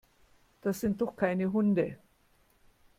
Das 0.63 0.79
sind 0.79 0.99
doch 0.99 1.15
keine 1.15 1.53
Hunde. 1.53 1.99